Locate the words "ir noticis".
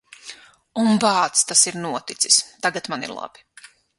1.73-2.39